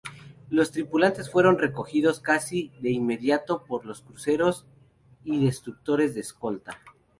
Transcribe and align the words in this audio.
Los 0.49 0.71
tripulantes 0.71 1.29
fueron 1.29 1.59
recogidos 1.59 2.21
casi 2.21 2.71
de 2.81 2.89
inmediato 2.89 3.63
por 3.65 3.85
los 3.85 4.01
cruceros 4.01 4.65
y 5.23 5.45
destructores 5.45 6.15
de 6.15 6.21
escolta. 6.21 6.79